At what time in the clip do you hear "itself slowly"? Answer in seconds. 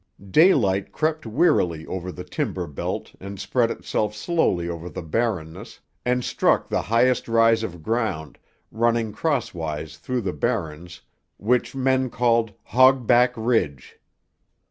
3.69-4.67